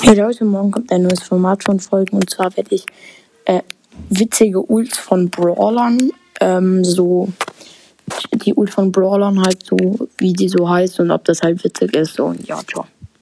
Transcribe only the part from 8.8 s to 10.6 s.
Brawlern halt so, wie die